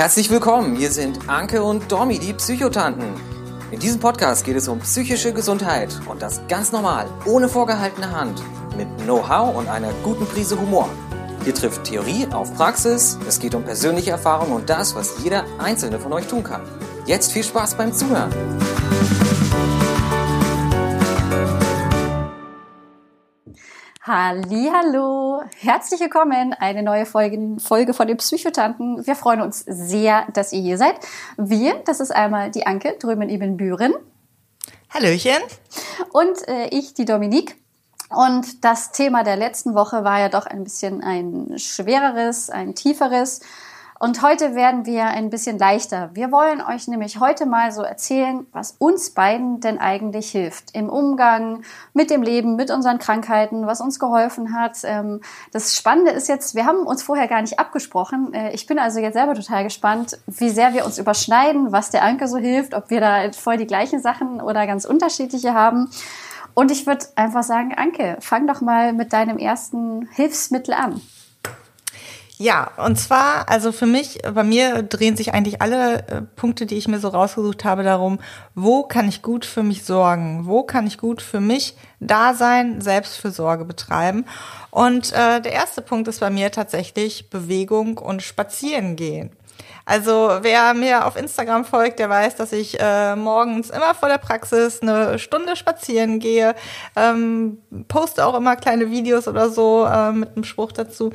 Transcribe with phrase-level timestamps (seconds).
[0.00, 3.12] Herzlich willkommen, hier sind Anke und Domi, die Psychotanten.
[3.70, 8.42] In diesem Podcast geht es um psychische Gesundheit und das ganz normal, ohne vorgehaltene Hand,
[8.78, 10.88] mit Know-how und einer guten Prise Humor.
[11.44, 16.00] Hier trifft Theorie auf Praxis, es geht um persönliche Erfahrung und das, was jeder einzelne
[16.00, 16.62] von euch tun kann.
[17.04, 18.32] Jetzt viel Spaß beim Zuhören.
[24.12, 29.06] Hallo, herzlich willkommen, eine neue Folge, Folge von den Psychotanten.
[29.06, 30.96] Wir freuen uns sehr, dass ihr hier seid.
[31.36, 33.94] Wir, das ist einmal die Anke drüben in Büren.
[34.92, 35.40] Hallöchen.
[36.12, 37.54] Und äh, ich, die Dominique.
[38.08, 43.42] Und das Thema der letzten Woche war ja doch ein bisschen ein schwereres, ein tieferes.
[44.02, 46.08] Und heute werden wir ein bisschen leichter.
[46.14, 50.88] Wir wollen euch nämlich heute mal so erzählen, was uns beiden denn eigentlich hilft im
[50.88, 54.78] Umgang mit dem Leben, mit unseren Krankheiten, was uns geholfen hat.
[54.84, 55.20] Ähm,
[55.52, 58.32] das Spannende ist jetzt, wir haben uns vorher gar nicht abgesprochen.
[58.32, 62.02] Äh, ich bin also jetzt selber total gespannt, wie sehr wir uns überschneiden, was der
[62.02, 65.90] Anke so hilft, ob wir da voll die gleichen Sachen oder ganz unterschiedliche haben.
[66.54, 71.02] Und ich würde einfach sagen, Anke, fang doch mal mit deinem ersten Hilfsmittel an.
[72.40, 76.78] Ja, und zwar, also für mich, bei mir drehen sich eigentlich alle äh, Punkte, die
[76.78, 78.18] ich mir so rausgesucht habe, darum,
[78.54, 80.46] wo kann ich gut für mich sorgen?
[80.46, 84.24] Wo kann ich gut für mich da sein, Selbstfürsorge betreiben?
[84.70, 89.36] Und äh, der erste Punkt ist bei mir tatsächlich Bewegung und Spazieren gehen.
[89.84, 94.18] Also wer mir auf Instagram folgt, der weiß, dass ich äh, morgens immer vor der
[94.18, 96.54] Praxis eine Stunde spazieren gehe,
[96.96, 101.12] ähm, poste auch immer kleine Videos oder so äh, mit einem Spruch dazu.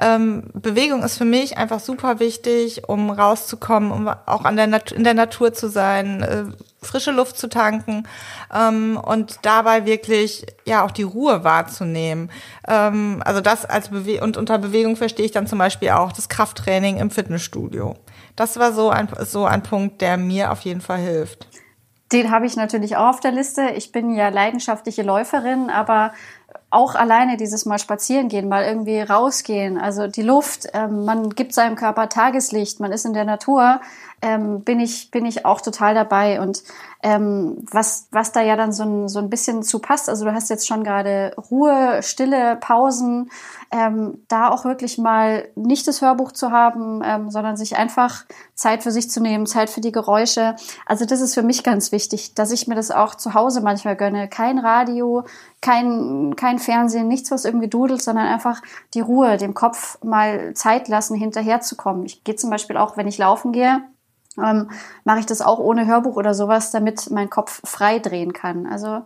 [0.00, 4.92] Ähm, Bewegung ist für mich einfach super wichtig, um rauszukommen, um auch an der Nat
[4.92, 6.44] in der Natur zu sein, äh,
[6.86, 8.06] frische Luft zu tanken
[8.54, 12.30] ähm, und dabei wirklich ja auch die Ruhe wahrzunehmen.
[12.66, 16.28] Ähm, also das als Bewe und unter Bewegung verstehe ich dann zum Beispiel auch das
[16.28, 17.96] Krafttraining im Fitnessstudio.
[18.36, 21.48] Das war so ein, so ein Punkt, der mir auf jeden Fall hilft.
[22.12, 23.70] Den habe ich natürlich auch auf der Liste.
[23.76, 26.12] Ich bin ja leidenschaftliche Läuferin, aber
[26.74, 31.54] auch alleine dieses Mal spazieren gehen, mal irgendwie rausgehen, also die Luft, ähm, man gibt
[31.54, 33.80] seinem Körper Tageslicht, man ist in der Natur,
[34.24, 36.62] ähm, bin ich bin ich auch total dabei und
[37.02, 40.08] ähm, was was da ja dann so ein so ein bisschen zu passt.
[40.08, 43.30] Also du hast jetzt schon gerade Ruhe, Stille, Pausen,
[43.70, 48.24] ähm, da auch wirklich mal nicht das Hörbuch zu haben, ähm, sondern sich einfach
[48.54, 50.56] Zeit für sich zu nehmen, Zeit für die Geräusche.
[50.86, 53.96] Also das ist für mich ganz wichtig, dass ich mir das auch zu Hause manchmal
[53.96, 54.28] gönne.
[54.28, 55.24] Kein Radio,
[55.60, 58.60] kein kein Fernsehen, nichts was irgendwie dudelt, sondern einfach
[58.94, 62.04] die Ruhe, dem Kopf mal Zeit lassen, hinterherzukommen.
[62.06, 63.82] Ich gehe zum Beispiel auch, wenn ich laufen gehe
[64.42, 64.70] ähm,
[65.04, 68.66] mache ich das auch ohne Hörbuch oder sowas, damit mein Kopf frei drehen kann.
[68.66, 69.02] Also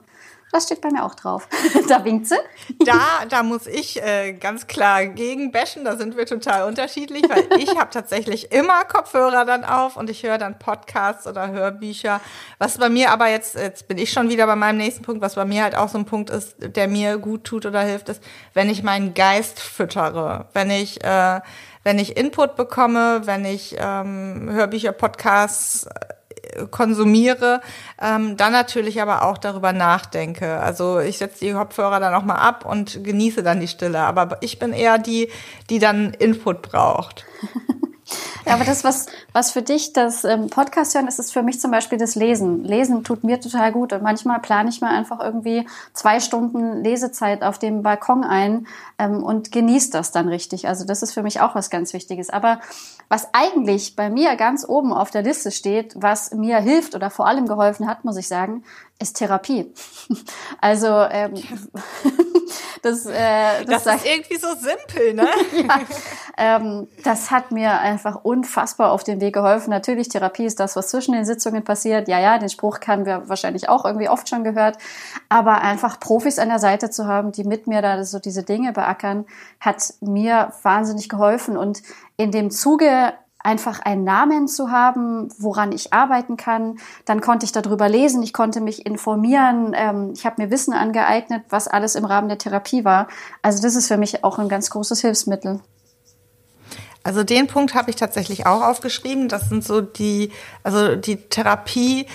[0.53, 1.49] das steht bei mir auch drauf.
[1.89, 2.39] da winkt sie.
[2.85, 5.85] Da, da muss ich äh, ganz klar gegen bashen.
[5.85, 10.23] Da sind wir total unterschiedlich, weil ich habe tatsächlich immer Kopfhörer dann auf und ich
[10.23, 12.21] höre dann Podcasts oder Hörbücher.
[12.59, 15.35] Was bei mir aber jetzt, jetzt bin ich schon wieder bei meinem nächsten Punkt, was
[15.35, 18.23] bei mir halt auch so ein Punkt ist, der mir gut tut oder hilft, ist,
[18.55, 21.41] wenn ich meinen Geist füttere, wenn ich äh,
[21.85, 25.87] wenn ich Input bekomme, wenn ich ähm, Hörbücher, Podcasts
[26.71, 27.61] konsumiere,
[28.01, 30.59] ähm, dann natürlich aber auch darüber nachdenke.
[30.61, 34.01] Also ich setze die Kopfhörer dann auch mal ab und genieße dann die Stille.
[34.01, 35.31] Aber ich bin eher die,
[35.71, 37.25] die dann Input braucht.
[38.47, 41.71] Aber das, was, was für dich das ähm, Podcast hören ist, ist für mich zum
[41.71, 42.65] Beispiel das Lesen.
[42.65, 47.43] Lesen tut mir total gut und manchmal plane ich mir einfach irgendwie zwei Stunden Lesezeit
[47.43, 48.67] auf dem Balkon ein
[48.99, 50.69] ähm, und genieße das dann richtig.
[50.69, 52.31] Also das ist für mich auch was ganz Wichtiges.
[52.31, 52.61] Aber
[53.09, 57.27] was eigentlich bei mir ganz oben auf der Liste steht, was mir hilft oder vor
[57.27, 58.65] allem geholfen hat, muss ich sagen,
[58.99, 59.73] ist Therapie.
[60.61, 61.35] Also ähm,
[62.83, 65.29] das, äh, das, das ist irgendwie so simpel, ne?
[65.69, 65.81] ja,
[66.37, 69.71] ähm, das hat mir einfach unfassbar auf den Weg geholfen.
[69.71, 72.09] Natürlich, Therapie ist das, was zwischen den Sitzungen passiert.
[72.09, 74.79] Ja, ja, den Spruch haben wir wahrscheinlich auch irgendwie oft schon gehört.
[75.29, 78.73] Aber einfach Profis an der Seite zu haben, die mit mir da so diese Dinge
[78.73, 79.27] beackern,
[79.61, 81.57] hat mir wahnsinnig geholfen.
[81.57, 81.83] Und
[82.17, 86.79] in dem Zuge einfach einen Namen zu haben, woran ich arbeiten kann.
[87.05, 91.45] Dann konnte ich darüber lesen, ich konnte mich informieren, ähm, ich habe mir Wissen angeeignet,
[91.49, 93.09] was alles im Rahmen der Therapie war.
[93.43, 95.61] Also das ist für mich auch ein ganz großes Hilfsmittel.
[97.05, 99.29] Also den Punkt habe ich tatsächlich auch aufgeschrieben.
[99.29, 100.31] Das sind so die,
[100.63, 102.07] also die Therapie,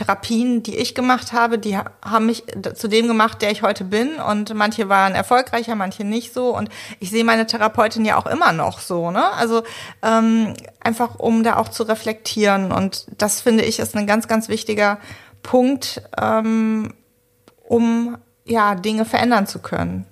[0.00, 2.44] Therapien, die ich gemacht habe, die haben mich
[2.74, 4.14] zu dem gemacht, der ich heute bin.
[4.16, 6.56] Und manche waren erfolgreicher, manche nicht so.
[6.56, 6.70] Und
[7.00, 9.10] ich sehe meine Therapeutin ja auch immer noch so.
[9.10, 9.30] Ne?
[9.32, 9.62] Also
[10.00, 12.72] ähm, einfach, um da auch zu reflektieren.
[12.72, 14.98] Und das finde ich ist ein ganz, ganz wichtiger
[15.42, 16.94] Punkt, ähm,
[17.68, 18.16] um
[18.46, 20.06] ja Dinge verändern zu können.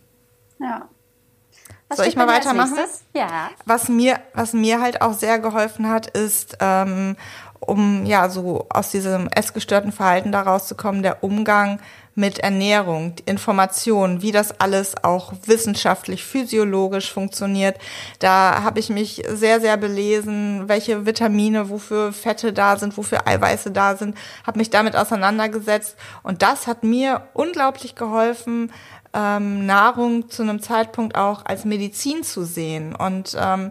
[0.60, 0.86] Ja.
[1.88, 2.76] Was Soll ich mal weitermachen?
[3.14, 3.48] Ja.
[3.64, 7.16] Was mir, was mir halt auch sehr geholfen hat, ist, ähm,
[7.60, 11.80] um ja so aus diesem essgestörten Verhalten da rauszukommen, der Umgang
[12.18, 17.78] mit Ernährung, Information, wie das alles auch wissenschaftlich, physiologisch funktioniert.
[18.18, 23.70] Da habe ich mich sehr, sehr belesen, welche Vitamine, wofür Fette da sind, wofür Eiweiße
[23.70, 28.72] da sind, habe mich damit auseinandergesetzt und das hat mir unglaublich geholfen,
[29.14, 33.70] ähm, Nahrung zu einem Zeitpunkt auch als Medizin zu sehen und ähm,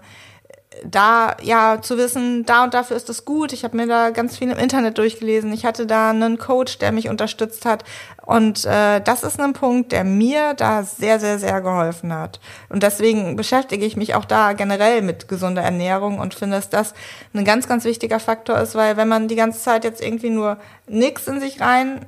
[0.85, 3.53] da ja zu wissen, da und dafür ist das gut.
[3.53, 5.51] Ich habe mir da ganz viel im Internet durchgelesen.
[5.53, 7.83] Ich hatte da einen Coach, der mich unterstützt hat.
[8.25, 12.39] Und äh, das ist ein Punkt, der mir da sehr, sehr, sehr geholfen hat.
[12.69, 16.93] Und deswegen beschäftige ich mich auch da generell mit gesunder Ernährung und finde, dass das
[17.33, 20.57] ein ganz, ganz wichtiger Faktor ist, weil wenn man die ganze Zeit jetzt irgendwie nur
[20.87, 22.05] nichts in sich rein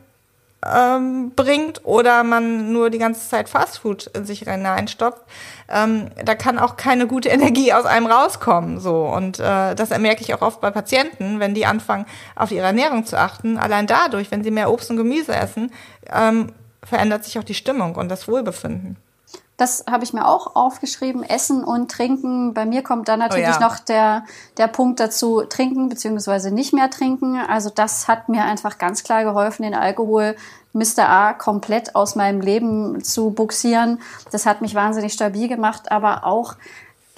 [0.66, 5.22] ähm, bringt oder man nur die ganze Zeit Fastfood in sich hineinstopft,
[5.70, 8.80] ähm, da kann auch keine gute Energie aus einem rauskommen.
[8.80, 12.66] So und äh, das merke ich auch oft bei Patienten, wenn die anfangen auf ihre
[12.66, 13.58] Ernährung zu achten.
[13.58, 15.72] Allein dadurch, wenn sie mehr Obst und Gemüse essen,
[16.12, 16.52] ähm,
[16.84, 18.98] verändert sich auch die Stimmung und das Wohlbefinden.
[19.60, 21.22] Das habe ich mir auch aufgeschrieben.
[21.22, 22.54] Essen und Trinken.
[22.54, 23.60] Bei mir kommt dann natürlich oh ja.
[23.60, 24.24] noch der,
[24.58, 27.36] der Punkt dazu, trinken beziehungsweise nicht mehr trinken.
[27.36, 30.36] Also das hat mir einfach ganz klar geholfen, den Alkohol
[30.72, 31.10] Mr.
[31.10, 34.00] A komplett aus meinem Leben zu buxieren.
[34.32, 36.56] Das hat mich wahnsinnig stabil gemacht, aber auch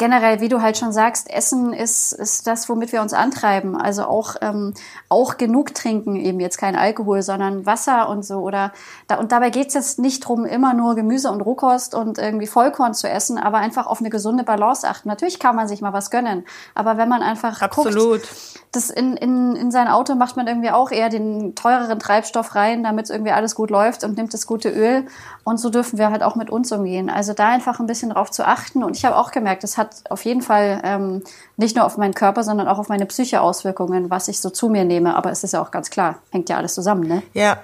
[0.02, 3.80] generell, wie du halt schon sagst, Essen ist, ist das, womit wir uns antreiben.
[3.80, 4.74] Also auch, ähm,
[5.10, 8.40] auch genug trinken, eben jetzt kein Alkohol, sondern Wasser und so.
[8.40, 8.72] Oder
[9.08, 12.48] da, und dabei geht es jetzt nicht drum, immer nur Gemüse und Rohkost und irgendwie
[12.48, 15.08] Vollkorn zu essen, aber einfach auf eine gesunde Balance achten.
[15.08, 18.22] Natürlich kann man sich mal was gönnen, aber wenn man einfach Absolut.
[18.24, 22.56] guckt, das in, in, in sein Auto macht man irgendwie auch eher den teureren Treibstoff
[22.56, 25.06] rein, damit irgendwie alles gut läuft und nimmt das gute Öl.
[25.44, 27.10] Und so dürfen wir halt auch mit uns umgehen.
[27.10, 28.84] Also da einfach ein bisschen drauf zu achten.
[28.84, 31.24] Und ich habe auch gemerkt, das hat auf jeden Fall ähm,
[31.58, 34.70] nicht nur auf meinen Körper, sondern auch auf meine Psyche Auswirkungen, was ich so zu
[34.70, 35.16] mir nehme.
[35.16, 37.24] Aber es ist ja auch ganz klar, hängt ja alles zusammen, ne?
[37.34, 37.60] Ja,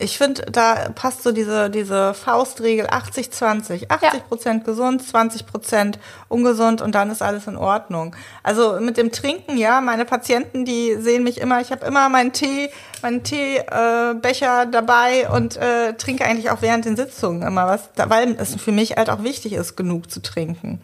[0.00, 3.90] ich finde, da passt so diese, diese Faustregel 80-20.
[3.90, 4.72] 80 Prozent ja.
[4.72, 5.98] gesund, 20 Prozent
[6.28, 8.14] ungesund und dann ist alles in Ordnung.
[8.42, 12.32] Also mit dem Trinken, ja, meine Patienten, die sehen mich immer, ich habe immer meinen
[12.32, 12.70] Tee,
[13.02, 18.36] meinen Teebecher äh, dabei und äh, trinke eigentlich auch während den Sitzungen immer was, weil
[18.38, 20.80] es für mich halt auch wichtig ist, genug zu trinken.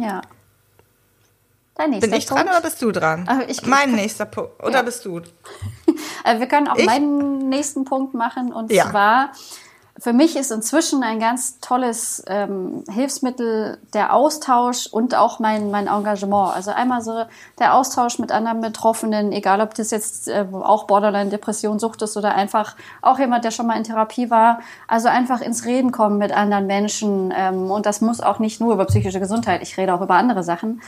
[0.00, 0.22] Ja.
[1.74, 2.42] Dein nächster Bin ich Punkt.
[2.42, 3.28] dran oder bist du dran?
[3.28, 4.62] Also ich, mein ich, nächster Punkt.
[4.62, 4.82] Oder ja.
[4.82, 5.20] bist du?
[6.24, 6.86] Also wir können auch ich?
[6.86, 8.52] meinen nächsten Punkt machen.
[8.52, 8.90] Und ja.
[8.90, 9.32] zwar,
[9.98, 15.86] für mich ist inzwischen ein ganz tolles ähm, Hilfsmittel der Austausch und auch mein, mein
[15.86, 16.54] Engagement.
[16.54, 17.24] Also einmal so
[17.58, 22.34] der Austausch mit anderen Betroffenen, egal ob das jetzt äh, auch Borderline-Depression, Sucht ist oder
[22.34, 24.60] einfach auch jemand, der schon mal in Therapie war.
[24.86, 27.32] Also einfach ins Reden kommen mit anderen Menschen.
[27.34, 29.62] Ähm, und das muss auch nicht nur über psychische Gesundheit.
[29.62, 30.82] Ich rede auch über andere Sachen.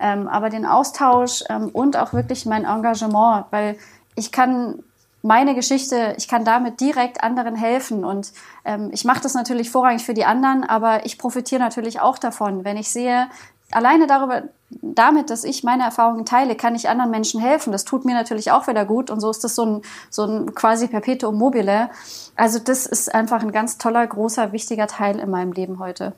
[0.00, 3.76] Ähm, aber den Austausch ähm, und auch wirklich mein Engagement, weil
[4.16, 4.82] ich kann
[5.24, 8.04] meine Geschichte, ich kann damit direkt anderen helfen.
[8.04, 8.32] Und
[8.64, 12.64] ähm, ich mache das natürlich vorrangig für die anderen, aber ich profitiere natürlich auch davon.
[12.64, 13.28] Wenn ich sehe,
[13.70, 14.42] alleine darüber,
[14.82, 17.72] damit, dass ich meine Erfahrungen teile, kann ich anderen Menschen helfen.
[17.72, 19.10] Das tut mir natürlich auch wieder gut.
[19.10, 21.88] Und so ist das so ein, so ein quasi Perpetuum mobile.
[22.36, 26.12] Also das ist einfach ein ganz toller, großer, wichtiger Teil in meinem Leben heute.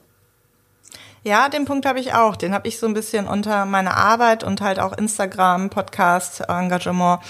[1.26, 2.36] Ja, den Punkt habe ich auch.
[2.36, 7.20] Den habe ich so ein bisschen unter meiner Arbeit und halt auch Instagram, Podcast, Engagement,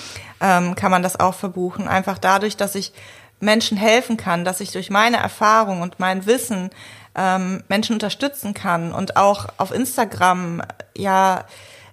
[0.40, 1.88] ähm, kann man das auch verbuchen.
[1.88, 2.92] Einfach dadurch, dass ich
[3.40, 6.70] Menschen helfen kann, dass ich durch meine Erfahrung und mein Wissen
[7.14, 10.62] ähm, Menschen unterstützen kann und auch auf Instagram
[10.96, 11.44] ja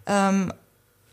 [0.05, 0.53] ähm,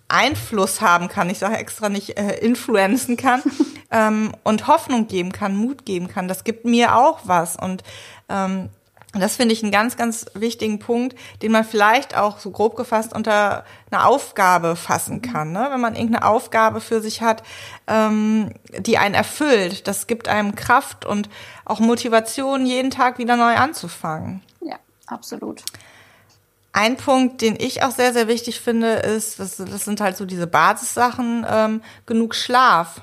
[0.08, 3.42] Einfluss haben kann, ich sage extra nicht äh, influenzen kann
[3.90, 6.26] ähm, und Hoffnung geben kann, Mut geben kann.
[6.26, 7.84] Das gibt mir auch was und
[8.28, 8.70] ähm, und
[9.12, 13.12] das finde ich einen ganz, ganz wichtigen Punkt, den man vielleicht auch so grob gefasst
[13.12, 15.50] unter eine Aufgabe fassen kann.
[15.50, 15.66] Ne?
[15.70, 17.42] Wenn man irgendeine Aufgabe für sich hat,
[17.88, 21.28] ähm, die einen erfüllt, das gibt einem Kraft und
[21.64, 24.42] auch Motivation, jeden Tag wieder neu anzufangen.
[24.60, 24.76] Ja,
[25.06, 25.64] absolut.
[26.72, 30.24] Ein Punkt, den ich auch sehr, sehr wichtig finde, ist, das, das sind halt so
[30.24, 33.00] diese Basissachen, ähm, genug Schlaf.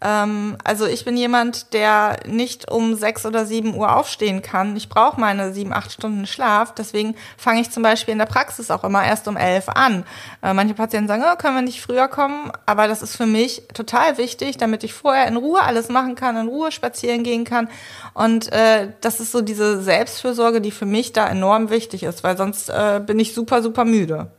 [0.00, 4.76] Ähm, also ich bin jemand, der nicht um sechs oder sieben Uhr aufstehen kann.
[4.76, 6.74] Ich brauche meine sieben, acht Stunden Schlaf.
[6.74, 10.04] Deswegen fange ich zum Beispiel in der Praxis auch immer erst um elf an.
[10.42, 12.52] Äh, manche Patienten sagen, oh, können wir nicht früher kommen?
[12.66, 16.36] Aber das ist für mich total wichtig, damit ich vorher in Ruhe alles machen kann,
[16.36, 17.68] in Ruhe spazieren gehen kann.
[18.14, 22.36] Und äh, das ist so diese Selbstfürsorge, die für mich da enorm wichtig ist, weil
[22.36, 24.30] sonst äh, bin ich super, super müde.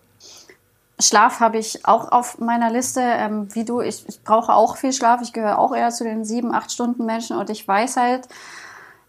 [1.01, 3.01] Schlaf habe ich auch auf meiner Liste.
[3.01, 5.21] Ähm, wie du, ich, ich brauche auch viel Schlaf.
[5.21, 8.27] Ich gehöre auch eher zu den sieben, acht Stunden Menschen und ich weiß halt,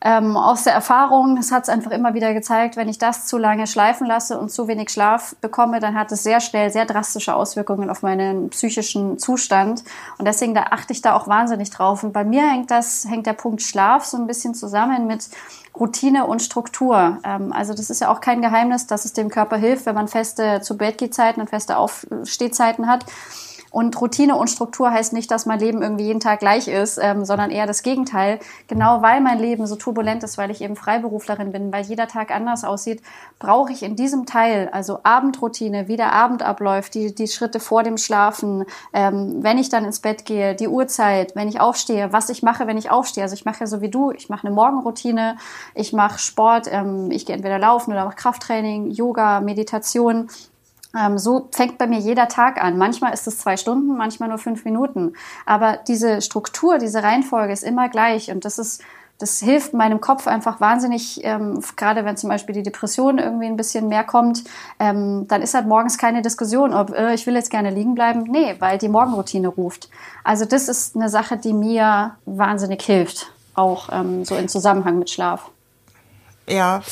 [0.03, 3.37] ähm, aus der Erfahrung, es hat es einfach immer wieder gezeigt, wenn ich das zu
[3.37, 7.35] lange schleifen lasse und zu wenig Schlaf bekomme, dann hat es sehr schnell sehr drastische
[7.35, 9.85] Auswirkungen auf meinen psychischen Zustand.
[10.17, 12.03] Und deswegen da achte ich da auch wahnsinnig drauf.
[12.03, 15.29] Und bei mir hängt das, hängt der Punkt Schlaf so ein bisschen zusammen mit
[15.79, 17.19] Routine und Struktur.
[17.23, 20.09] Ähm, also das ist ja auch kein Geheimnis, dass es dem Körper hilft, wenn man
[20.09, 23.05] feste zu Bett und feste Aufstehzeiten hat.
[23.71, 27.25] Und Routine und Struktur heißt nicht, dass mein Leben irgendwie jeden Tag gleich ist, ähm,
[27.25, 28.41] sondern eher das Gegenteil.
[28.67, 32.31] Genau weil mein Leben so turbulent ist, weil ich eben Freiberuflerin bin, weil jeder Tag
[32.31, 33.03] anders aussieht,
[33.39, 37.83] brauche ich in diesem Teil, also Abendroutine, wie der Abend abläuft, die, die Schritte vor
[37.83, 42.29] dem Schlafen, ähm, wenn ich dann ins Bett gehe, die Uhrzeit, wenn ich aufstehe, was
[42.29, 43.23] ich mache, wenn ich aufstehe.
[43.23, 45.37] Also ich mache ja so wie du, ich mache eine Morgenroutine,
[45.75, 50.29] ich mache Sport, ähm, ich gehe entweder laufen oder mache Krafttraining, Yoga, Meditation
[50.99, 52.79] ähm, so fängt bei mir jeder Tag an.
[52.79, 55.15] Manchmal ist es zwei Stunden, manchmal nur fünf Minuten.
[55.47, 58.83] Aber diese Struktur, diese Reihenfolge ist immer gleich und das ist
[59.21, 63.57] das hilft meinem Kopf einfach wahnsinnig, ähm, gerade wenn zum Beispiel die Depression irgendwie ein
[63.57, 64.45] bisschen mehr kommt,
[64.79, 68.23] ähm, dann ist halt morgens keine Diskussion, ob äh, ich will jetzt gerne liegen bleiben.
[68.23, 69.91] Nee, weil die Morgenroutine ruft.
[70.25, 75.11] Also das ist eine Sache, die mir wahnsinnig hilft, auch ähm, so in Zusammenhang mit
[75.11, 75.51] Schlaf
[76.51, 76.83] ja,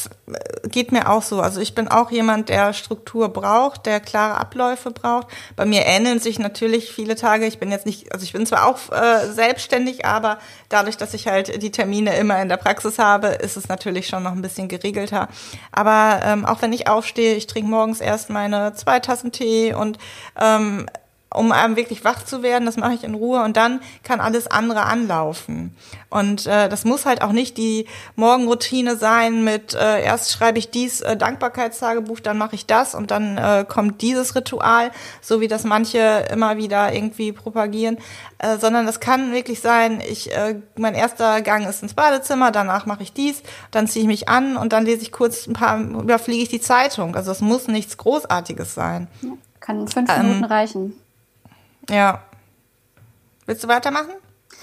[0.65, 1.41] geht mir auch so.
[1.41, 5.29] Also ich bin auch jemand, der Struktur braucht, der klare Abläufe braucht.
[5.57, 7.47] Bei mir ähneln sich natürlich viele Tage.
[7.47, 10.39] Ich bin jetzt nicht, also ich bin zwar auch äh, selbstständig, aber
[10.69, 14.23] dadurch, dass ich halt die Termine immer in der Praxis habe, ist es natürlich schon
[14.23, 15.29] noch ein bisschen geregelter.
[15.73, 19.99] Aber ähm, auch wenn ich aufstehe, ich trinke morgens erst meine zwei Tassen Tee und
[20.41, 20.87] ähm,
[21.35, 22.65] um einem wirklich wach zu werden.
[22.65, 25.77] Das mache ich in Ruhe und dann kann alles andere anlaufen.
[26.11, 30.71] Und äh, das muss halt auch nicht die Morgenroutine sein mit äh, erst schreibe ich
[30.71, 35.49] dies äh, Dankbarkeitstagebuch, dann mache ich das und dann äh, kommt dieses Ritual, so wie
[35.49, 37.99] das manche immer wieder irgendwie propagieren,
[38.39, 42.87] äh, sondern das kann wirklich sein, ich äh, mein erster Gang ist ins Badezimmer, danach
[42.87, 45.79] mache ich dies, dann ziehe ich mich an und dann lese ich kurz ein paar
[45.79, 47.17] überfliege ich die Zeitung.
[47.17, 49.09] Also es muss nichts großartiges sein.
[49.61, 50.95] Kann fünf ähm, Minuten reichen.
[51.91, 52.23] Ja.
[53.47, 54.13] Willst du weitermachen?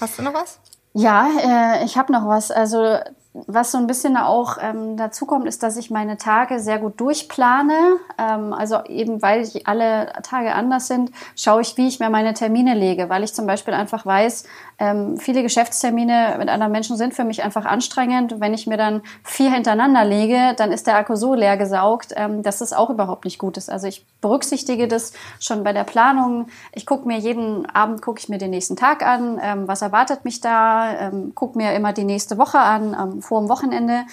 [0.00, 0.60] Hast du noch was?
[0.92, 2.50] Ja, äh, ich habe noch was.
[2.50, 2.98] Also
[3.46, 7.00] was so ein bisschen auch ähm, dazu kommt, ist, dass ich meine Tage sehr gut
[7.00, 7.98] durchplane.
[8.18, 12.34] Ähm, also eben, weil ich alle Tage anders sind, schaue ich, wie ich mir meine
[12.34, 14.44] Termine lege, weil ich zum Beispiel einfach weiß,
[14.78, 18.40] ähm, viele Geschäftstermine mit anderen Menschen sind für mich einfach anstrengend.
[18.40, 22.42] Wenn ich mir dann vier hintereinander lege, dann ist der Akku so leer gesaugt, ähm,
[22.42, 23.70] dass es auch überhaupt nicht gut ist.
[23.70, 26.48] Also ich berücksichtige das schon bei der Planung.
[26.72, 30.24] Ich gucke mir jeden Abend gucke ich mir den nächsten Tag an, ähm, was erwartet
[30.24, 34.04] mich da, ähm, gucke mir immer die nächste Woche an, ähm, vor dem Wochenende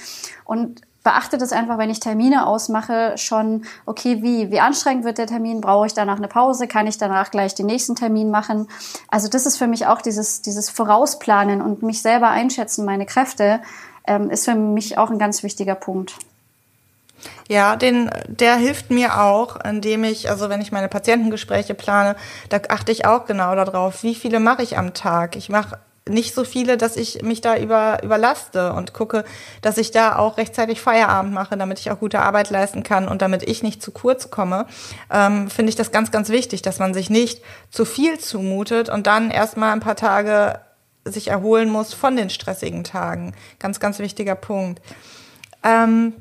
[0.43, 5.27] und beachte das einfach, wenn ich Termine ausmache, schon, okay, wie, wie anstrengend wird der
[5.27, 5.61] Termin?
[5.61, 6.67] Brauche ich danach eine Pause?
[6.67, 8.67] Kann ich danach gleich den nächsten Termin machen?
[9.09, 13.59] Also das ist für mich auch dieses, dieses Vorausplanen und mich selber einschätzen, meine Kräfte,
[14.07, 16.15] ähm, ist für mich auch ein ganz wichtiger Punkt.
[17.47, 22.15] Ja, den, der hilft mir auch, indem ich, also wenn ich meine Patientengespräche plane,
[22.49, 25.35] da achte ich auch genau darauf, wie viele mache ich am Tag.
[25.35, 25.77] Ich mache
[26.07, 29.23] nicht so viele, dass ich mich da über, überlaste und gucke,
[29.61, 33.21] dass ich da auch rechtzeitig Feierabend mache, damit ich auch gute Arbeit leisten kann und
[33.21, 34.65] damit ich nicht zu kurz komme,
[35.11, 37.41] ähm, finde ich das ganz, ganz wichtig, dass man sich nicht
[37.71, 40.59] zu viel zumutet und dann erstmal ein paar Tage
[41.05, 43.33] sich erholen muss von den stressigen Tagen.
[43.59, 44.81] Ganz, ganz wichtiger Punkt.
[45.63, 46.13] Ähm,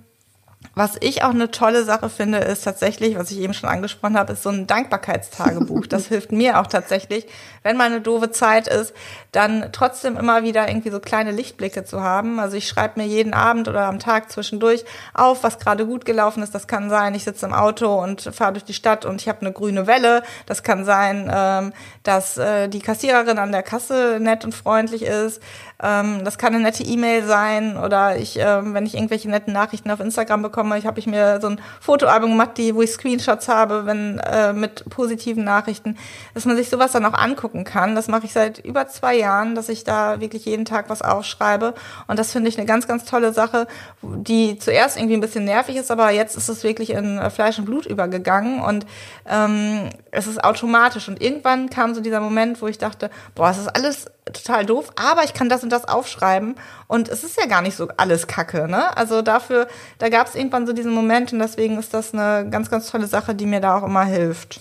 [0.74, 4.32] was ich auch eine tolle Sache finde, ist tatsächlich, was ich eben schon angesprochen habe,
[4.32, 5.86] ist so ein Dankbarkeitstagebuch.
[5.86, 7.26] Das hilft mir auch tatsächlich,
[7.62, 8.94] wenn mal eine doofe Zeit ist,
[9.32, 12.40] dann trotzdem immer wieder irgendwie so kleine Lichtblicke zu haben.
[12.40, 16.42] Also ich schreibe mir jeden Abend oder am Tag zwischendurch auf, was gerade gut gelaufen
[16.42, 16.54] ist.
[16.54, 19.42] Das kann sein, ich sitze im Auto und fahre durch die Stadt und ich habe
[19.42, 20.22] eine grüne Welle.
[20.46, 25.42] Das kann sein, ähm, dass äh, die Kassiererin an der Kasse nett und freundlich ist.
[25.82, 29.90] Ähm, das kann eine nette E-Mail sein oder ich, ähm, wenn ich irgendwelche netten Nachrichten
[29.90, 33.48] auf Instagram bekomme, ich habe ich mir so ein Fotoalbum gemacht, die, wo ich Screenshots
[33.48, 35.96] habe, wenn äh, mit positiven Nachrichten,
[36.34, 37.94] dass man sich sowas dann auch angucken kann.
[37.94, 41.74] Das mache ich seit über zwei Jahren, dass ich da wirklich jeden Tag was aufschreibe.
[42.06, 43.66] Und das finde ich eine ganz, ganz tolle Sache,
[44.02, 47.58] die zuerst irgendwie ein bisschen nervig ist, aber jetzt ist es wirklich in äh, Fleisch
[47.58, 48.86] und Blut übergegangen und
[49.28, 51.08] ähm, es ist automatisch.
[51.08, 54.92] Und irgendwann kam so dieser Moment, wo ich dachte, boah, es ist alles total doof,
[54.96, 56.54] aber ich kann das und das aufschreiben
[56.86, 58.96] und es ist ja gar nicht so alles Kacke, ne?
[58.96, 59.66] Also dafür,
[59.98, 63.06] da gab es irgendwann so diesen Moment und deswegen ist das eine ganz, ganz tolle
[63.06, 64.60] Sache, die mir da auch immer hilft.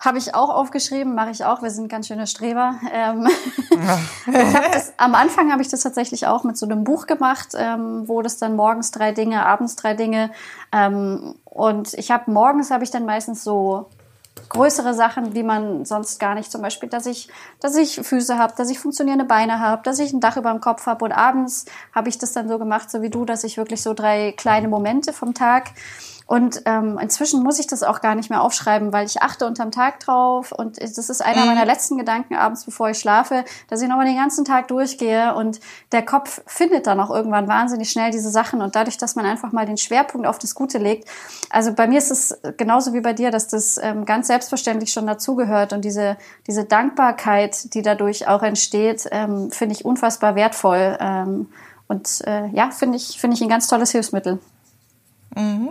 [0.00, 1.60] Habe ich auch aufgeschrieben, mache ich auch.
[1.60, 2.76] Wir sind ganz schöne Streber.
[2.92, 3.26] Ähm,
[3.70, 3.98] ja.
[4.72, 8.22] das, am Anfang habe ich das tatsächlich auch mit so einem Buch gemacht, ähm, wo
[8.22, 10.30] das dann morgens drei Dinge, abends drei Dinge.
[10.70, 13.90] Ähm, und ich habe morgens habe ich dann meistens so
[14.48, 16.50] größere Sachen, wie man sonst gar nicht.
[16.50, 17.28] Zum Beispiel, dass ich,
[17.60, 20.60] dass ich Füße habe, dass ich funktionierende Beine habe, dass ich ein Dach über dem
[20.60, 21.04] Kopf habe.
[21.04, 23.94] Und abends habe ich das dann so gemacht, so wie du, dass ich wirklich so
[23.94, 25.70] drei kleine Momente vom Tag
[26.28, 29.70] und ähm, inzwischen muss ich das auch gar nicht mehr aufschreiben, weil ich achte unterm
[29.70, 30.52] Tag drauf.
[30.52, 31.46] Und das ist einer mhm.
[31.46, 35.34] meiner letzten Gedanken abends, bevor ich schlafe, dass ich nochmal den ganzen Tag durchgehe.
[35.34, 35.58] Und
[35.90, 38.60] der Kopf findet dann auch irgendwann wahnsinnig schnell diese Sachen.
[38.60, 41.08] Und dadurch, dass man einfach mal den Schwerpunkt auf das Gute legt.
[41.48, 45.06] Also bei mir ist es genauso wie bei dir, dass das ähm, ganz selbstverständlich schon
[45.06, 45.72] dazugehört.
[45.72, 50.98] Und diese, diese Dankbarkeit, die dadurch auch entsteht, ähm, finde ich unfassbar wertvoll.
[51.00, 51.48] Ähm,
[51.86, 54.38] und äh, ja, finde ich, finde ich ein ganz tolles Hilfsmittel.
[55.34, 55.70] Mhm.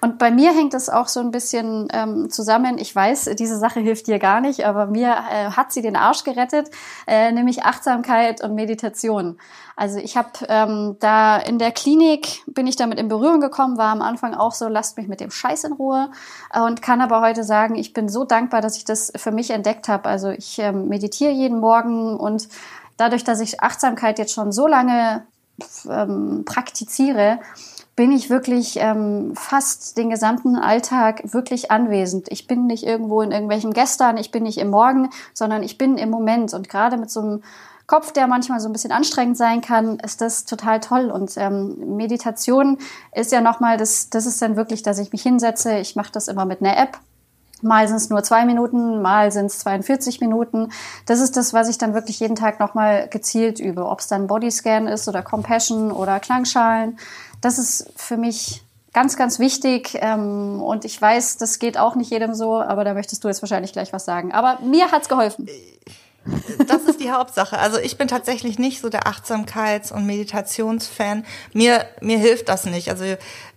[0.00, 2.78] Und bei mir hängt es auch so ein bisschen ähm, zusammen.
[2.78, 6.24] Ich weiß, diese Sache hilft dir gar nicht, aber mir äh, hat sie den Arsch
[6.24, 6.70] gerettet,
[7.06, 9.38] äh, nämlich Achtsamkeit und Meditation.
[9.74, 13.92] Also ich habe ähm, da in der Klinik bin ich damit in Berührung gekommen, war
[13.92, 16.10] am Anfang auch so, lasst mich mit dem Scheiß in Ruhe
[16.54, 19.88] und kann aber heute sagen, ich bin so dankbar, dass ich das für mich entdeckt
[19.88, 20.08] habe.
[20.08, 22.48] Also ich ähm, meditiere jeden Morgen und
[22.96, 25.26] dadurch, dass ich Achtsamkeit jetzt schon so lange
[25.88, 27.40] ähm, praktiziere,
[27.96, 32.30] bin ich wirklich ähm, fast den gesamten Alltag wirklich anwesend.
[32.30, 35.96] Ich bin nicht irgendwo in irgendwelchen Gestern, ich bin nicht im Morgen, sondern ich bin
[35.96, 36.52] im Moment.
[36.52, 37.42] Und gerade mit so einem
[37.86, 41.10] Kopf, der manchmal so ein bisschen anstrengend sein kann, ist das total toll.
[41.10, 42.78] Und ähm, Meditation
[43.12, 45.78] ist ja nochmal, das, das ist dann wirklich, dass ich mich hinsetze.
[45.78, 46.98] Ich mache das immer mit einer App.
[47.62, 50.72] Mal sind es nur zwei Minuten, mal sind es 42 Minuten.
[51.06, 53.86] Das ist das, was ich dann wirklich jeden Tag nochmal gezielt übe.
[53.86, 56.98] Ob es dann Bodyscan ist oder Compassion oder Klangschalen.
[57.40, 59.98] Das ist für mich ganz, ganz wichtig.
[60.00, 63.42] Ähm, und ich weiß, das geht auch nicht jedem so, aber da möchtest du jetzt
[63.42, 64.32] wahrscheinlich gleich was sagen.
[64.32, 65.48] Aber mir hat's geholfen.
[66.66, 67.58] Das ist die Hauptsache.
[67.58, 71.24] Also ich bin tatsächlich nicht so der Achtsamkeits- und Meditationsfan.
[71.52, 72.90] Mir, mir hilft das nicht.
[72.90, 73.04] Also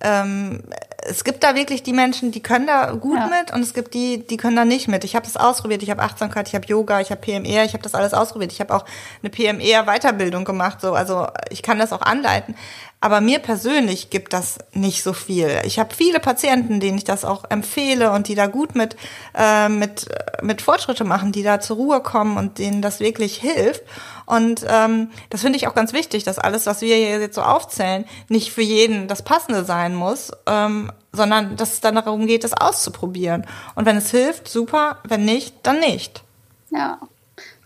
[0.02, 0.62] ähm,
[1.04, 3.28] es gibt da wirklich die Menschen, die können da gut ja.
[3.28, 5.04] mit und es gibt die, die können da nicht mit.
[5.04, 5.84] Ich habe das ausprobiert.
[5.84, 8.52] Ich habe Achtsamkeit, ich habe Yoga, ich habe PMR, ich habe das alles ausprobiert.
[8.52, 8.86] Ich habe auch
[9.22, 10.82] eine PMR-Weiterbildung gemacht.
[10.82, 12.56] So, also ich kann das auch anleiten.
[13.02, 15.62] Aber mir persönlich gibt das nicht so viel.
[15.64, 18.98] Ich habe viele Patienten, denen ich das auch empfehle und die da gut mit,
[19.34, 20.08] äh, mit,
[20.42, 23.84] mit Fortschritte machen, die da zur Ruhe kommen und denen das wirklich hilft.
[24.26, 27.42] Und ähm, das finde ich auch ganz wichtig, dass alles, was wir hier jetzt so
[27.42, 32.44] aufzählen, nicht für jeden das Passende sein muss, ähm, sondern dass es dann darum geht,
[32.44, 33.46] das auszuprobieren.
[33.76, 34.98] Und wenn es hilft, super.
[35.08, 36.24] Wenn nicht, dann nicht.
[36.70, 37.00] Ja.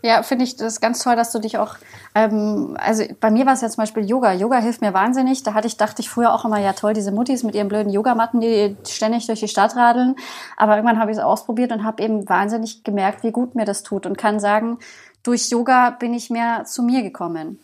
[0.06, 1.78] Ja, finde ich das ganz toll, dass du dich auch,
[2.14, 4.34] ähm, also bei mir war es ja zum Beispiel Yoga.
[4.34, 5.44] Yoga hilft mir wahnsinnig.
[5.44, 7.90] Da hatte ich, dachte ich früher auch immer, ja toll, diese Muttis mit ihren blöden
[7.90, 10.18] Yogamatten, die ständig durch die Stadt radeln.
[10.58, 13.82] Aber irgendwann habe ich es ausprobiert und habe eben wahnsinnig gemerkt, wie gut mir das
[13.82, 14.78] tut und kann sagen,
[15.24, 17.58] durch Yoga bin ich mehr zu mir gekommen.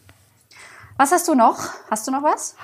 [0.96, 1.60] Was hast du noch?
[1.92, 2.56] Hast du noch was?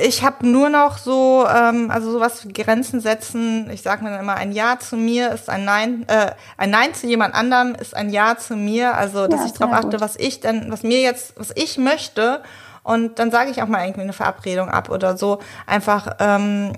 [0.00, 3.70] Ich habe nur noch so, ähm, also sowas Grenzen setzen.
[3.70, 6.94] Ich sage mir dann immer, ein Ja zu mir ist ein Nein, äh, ein Nein
[6.94, 8.94] zu jemand anderem ist ein Ja zu mir.
[8.94, 12.42] Also dass ja, ich darauf achte, was ich denn, was mir jetzt, was ich möchte.
[12.82, 15.40] Und dann sage ich auch mal irgendwie eine Verabredung ab oder so.
[15.66, 16.72] Einfach ähm,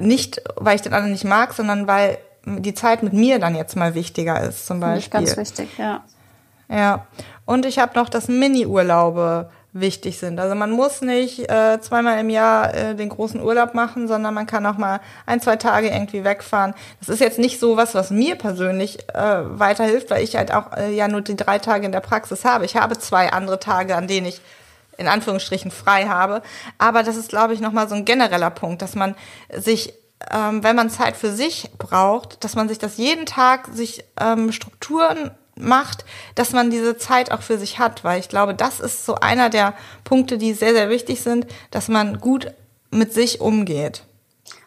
[0.00, 3.76] nicht, weil ich den anderen nicht mag, sondern weil die Zeit mit mir dann jetzt
[3.76, 5.20] mal wichtiger ist, zum Beispiel.
[5.20, 6.04] Ganz wichtig, ja.
[6.68, 7.06] Ja.
[7.44, 10.38] Und ich habe noch das Mini-Urlaube wichtig sind.
[10.38, 14.46] Also man muss nicht äh, zweimal im Jahr äh, den großen Urlaub machen, sondern man
[14.46, 16.74] kann auch mal ein, zwei Tage irgendwie wegfahren.
[17.00, 19.18] Das ist jetzt nicht so was, was mir persönlich äh,
[19.58, 22.64] weiterhilft, weil ich halt auch äh, ja nur die drei Tage in der Praxis habe.
[22.64, 24.40] Ich habe zwei andere Tage, an denen ich
[24.96, 26.40] in Anführungsstrichen frei habe.
[26.78, 29.16] Aber das ist, glaube ich, nochmal so ein genereller Punkt, dass man
[29.52, 29.92] sich
[30.30, 34.52] ähm, wenn man Zeit für sich braucht, dass man sich das jeden Tag sich ähm,
[34.52, 39.06] Strukturen macht, dass man diese Zeit auch für sich hat, weil ich glaube, das ist
[39.06, 42.52] so einer der Punkte, die sehr, sehr wichtig sind, dass man gut
[42.90, 44.04] mit sich umgeht.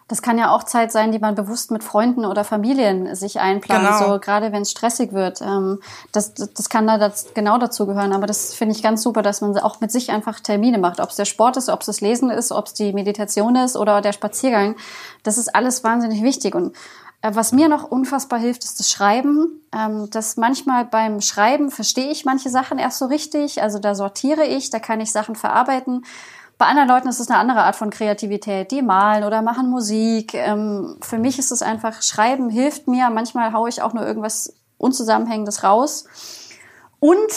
[0.10, 3.86] Das kann ja auch Zeit sein, die man bewusst mit Freunden oder Familien sich einplant,
[3.86, 4.14] genau.
[4.14, 5.42] so gerade wenn es stressig wird.
[5.42, 5.82] Ähm,
[6.14, 8.14] das, das kann da das, genau dazu gehören.
[8.14, 11.02] Aber das finde ich ganz super, dass man auch mit sich einfach Termine macht.
[11.02, 13.76] Ob es der Sport ist, ob es das Lesen ist, ob es die Meditation ist
[13.76, 14.78] oder der Spaziergang.
[15.24, 16.56] Das ist alles wahnsinnig wichtig.
[16.56, 16.74] Und
[17.22, 19.62] was mir noch unfassbar hilft, ist das Schreiben.
[19.74, 23.62] Ähm, das manchmal beim Schreiben verstehe ich manche Sachen erst so richtig.
[23.62, 26.06] Also da sortiere ich, da kann ich Sachen verarbeiten.
[26.58, 28.72] Bei anderen Leuten ist es eine andere Art von Kreativität.
[28.72, 30.34] Die malen oder machen Musik.
[30.34, 33.10] Ähm, für mich ist es einfach, Schreiben hilft mir.
[33.10, 36.06] Manchmal haue ich auch nur irgendwas Unzusammenhängendes raus.
[37.00, 37.32] Und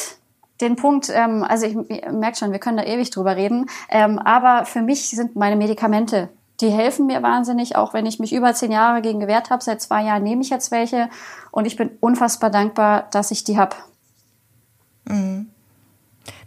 [0.60, 4.82] den Punkt, ähm, also ich merke schon, wir können da ewig drüber reden, aber für
[4.82, 6.28] mich sind meine Medikamente
[6.60, 9.62] die helfen mir wahnsinnig, auch wenn ich mich über zehn Jahre gegen gewehrt habe.
[9.62, 11.08] Seit zwei Jahren nehme ich jetzt welche
[11.50, 13.76] und ich bin unfassbar dankbar, dass ich die habe.
[15.04, 15.50] Mhm.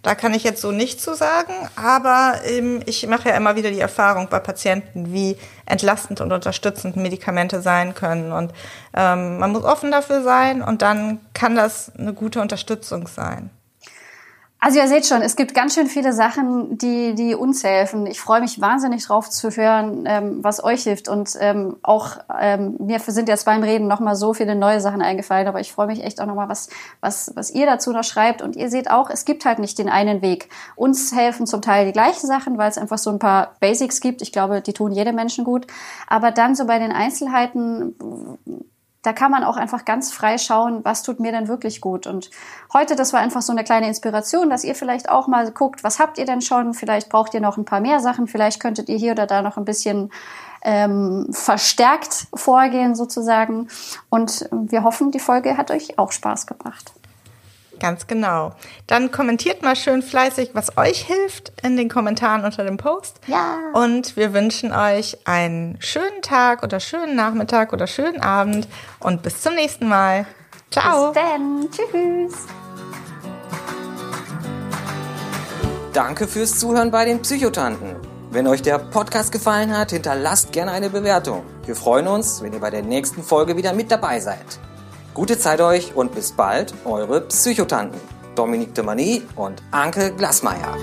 [0.02, 3.72] Da kann ich jetzt so nicht zu sagen, aber ähm, ich mache ja immer wieder
[3.72, 8.34] die Erfahrung bei Patienten, wie entlastend und unterstützend Medikamente sein können.
[8.34, 8.52] Und
[8.94, 13.50] ähm, man muss offen dafür sein und dann kann das eine gute Unterstützung sein.
[14.66, 18.06] Also ihr seht schon, es gibt ganz schön viele Sachen, die, die uns helfen.
[18.06, 21.10] Ich freue mich wahnsinnig drauf zu hören, ähm, was euch hilft.
[21.10, 25.50] Und ähm, auch ähm, mir sind jetzt beim Reden nochmal so viele neue Sachen eingefallen,
[25.50, 26.70] aber ich freue mich echt auch nochmal, was,
[27.02, 28.42] was, was ihr dazu noch schreibt.
[28.42, 30.48] Und ihr seht auch, es gibt halt nicht den einen Weg.
[30.78, 34.22] Uns helfen zum Teil die gleichen Sachen, weil es einfach so ein paar Basics gibt.
[34.22, 35.68] Ich glaube, die tun jedem Menschen gut.
[36.08, 37.96] Aber dann so bei den Einzelheiten
[39.04, 42.08] da kann man auch einfach ganz frei schauen, was tut mir denn wirklich gut.
[42.08, 42.32] Und
[42.74, 46.00] heute, das war einfach so eine kleine Inspiration, dass ihr vielleicht auch mal guckt, was
[46.00, 46.74] habt ihr denn schon?
[46.74, 49.58] Vielleicht braucht ihr noch ein paar mehr Sachen, vielleicht könntet ihr hier oder da noch
[49.58, 50.10] ein bisschen
[50.64, 53.68] ähm, verstärkt vorgehen sozusagen.
[54.10, 56.94] Und wir hoffen, die Folge hat euch auch Spaß gebracht.
[57.84, 58.54] Ganz genau.
[58.88, 63.20] Dann kommentiert mal schön fleißig, was euch hilft in den Kommentaren unter dem Post.
[63.28, 63.58] Ja.
[63.74, 68.70] Und wir wünschen euch einen schönen Tag oder schönen Nachmittag oder schönen Abend
[69.02, 70.26] und bis zum nächsten Mal.
[70.72, 71.12] Ciao.
[71.12, 71.68] Bis dann.
[71.72, 72.34] Tschüss.
[75.92, 77.98] Danke fürs Zuhören bei den Psychotanten.
[78.32, 81.44] Wenn euch der Podcast gefallen hat, hinterlasst gerne eine Bewertung.
[81.66, 84.58] Wir freuen uns, wenn ihr bei der nächsten Folge wieder mit dabei seid.
[85.14, 88.02] Gute Zeit euch und bis bald, eure Psychotanten
[88.34, 90.76] Dominique de Mani und Anke Glasmeier.